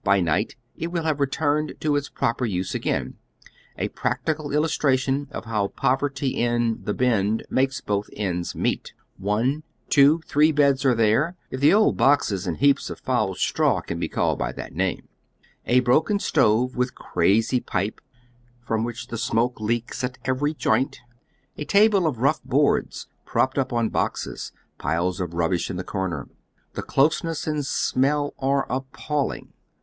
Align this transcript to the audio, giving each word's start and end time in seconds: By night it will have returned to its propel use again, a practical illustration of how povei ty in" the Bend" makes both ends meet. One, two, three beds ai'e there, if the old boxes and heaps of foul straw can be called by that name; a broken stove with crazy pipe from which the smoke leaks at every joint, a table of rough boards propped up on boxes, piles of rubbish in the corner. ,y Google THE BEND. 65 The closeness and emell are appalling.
By 0.03 0.19
night 0.19 0.55
it 0.75 0.87
will 0.91 1.03
have 1.03 1.19
returned 1.19 1.75
to 1.81 1.95
its 1.95 2.09
propel 2.09 2.47
use 2.47 2.73
again, 2.73 3.19
a 3.77 3.89
practical 3.89 4.51
illustration 4.51 5.27
of 5.29 5.45
how 5.45 5.67
povei 5.67 6.15
ty 6.15 6.25
in" 6.25 6.79
the 6.85 6.95
Bend" 6.95 7.45
makes 7.51 7.81
both 7.81 8.09
ends 8.13 8.55
meet. 8.55 8.93
One, 9.17 9.61
two, 9.89 10.21
three 10.25 10.51
beds 10.51 10.81
ai'e 10.83 10.97
there, 10.97 11.35
if 11.51 11.59
the 11.59 11.71
old 11.71 11.97
boxes 11.97 12.47
and 12.47 12.57
heaps 12.57 12.89
of 12.89 12.99
foul 12.99 13.35
straw 13.35 13.79
can 13.81 13.99
be 13.99 14.09
called 14.09 14.39
by 14.39 14.51
that 14.53 14.73
name; 14.73 15.07
a 15.67 15.81
broken 15.81 16.17
stove 16.17 16.75
with 16.75 16.95
crazy 16.95 17.59
pipe 17.59 18.01
from 18.59 18.83
which 18.83 19.09
the 19.09 19.19
smoke 19.19 19.59
leaks 19.61 20.03
at 20.03 20.17
every 20.25 20.55
joint, 20.55 20.97
a 21.59 21.63
table 21.65 22.07
of 22.07 22.17
rough 22.21 22.43
boards 22.43 23.05
propped 23.23 23.59
up 23.59 23.71
on 23.71 23.89
boxes, 23.89 24.51
piles 24.79 25.19
of 25.19 25.35
rubbish 25.35 25.69
in 25.69 25.75
the 25.77 25.83
corner. 25.83 26.21
,y 26.21 26.23
Google 26.23 26.31
THE 26.31 26.31
BEND. 26.31 26.87
65 26.87 26.87
The 26.87 26.91
closeness 26.91 27.47
and 27.47 27.61
emell 28.03 28.31
are 28.39 28.65
appalling. 28.67 29.53